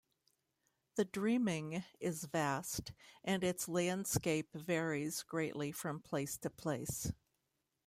The 0.95 1.05
Dreaming 1.05 1.83
is 1.99 2.23
vast, 2.23 2.91
and 3.23 3.43
its 3.43 3.67
landscape 3.67 4.51
varies 4.55 5.21
greatly 5.21 5.71
from 5.71 5.99
place 6.01 6.39
to 6.39 6.49
place. 6.49 7.11